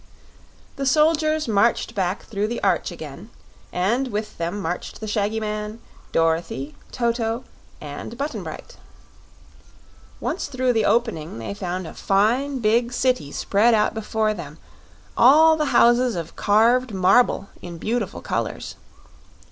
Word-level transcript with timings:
The 0.77 0.87
soldiers 0.87 1.47
marched 1.47 1.93
back 1.93 2.23
through 2.23 2.47
the 2.47 2.59
arch 2.63 2.89
again, 2.89 3.29
and 3.71 4.07
with 4.07 4.39
them 4.39 4.59
marched 4.59 4.99
the 4.99 5.07
shaggy 5.07 5.39
man, 5.39 5.79
Dorothy, 6.11 6.73
Toto, 6.91 7.43
and 7.79 8.17
Button 8.17 8.41
Bright. 8.43 8.77
Once 10.19 10.47
through 10.47 10.73
the 10.73 10.85
opening 10.85 11.37
they 11.37 11.53
found 11.53 11.85
a 11.85 11.93
fine, 11.93 12.57
big 12.61 12.91
city 12.93 13.31
spread 13.31 13.75
out 13.75 13.93
before 13.93 14.33
them, 14.33 14.57
all 15.15 15.55
the 15.55 15.65
houses 15.65 16.15
of 16.15 16.35
carved 16.35 16.95
marble 16.95 17.49
in 17.61 17.77
beautiful 17.77 18.21
colors. 18.21 18.77